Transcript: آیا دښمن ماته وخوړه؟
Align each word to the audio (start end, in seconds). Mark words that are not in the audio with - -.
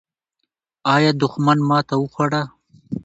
آیا 0.93 1.11
دښمن 1.21 1.59
ماته 1.69 1.95
وخوړه؟ 1.99 2.43